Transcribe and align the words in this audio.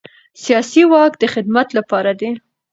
سیاسي 0.43 0.83
واک 0.91 1.13
د 1.19 1.23
خدمت 1.33 1.67
لپاره 1.77 2.11
دی 2.19 2.29